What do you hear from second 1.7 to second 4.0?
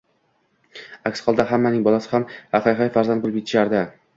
bolasi ham haqiqiy farzand bo'lib yetishardi.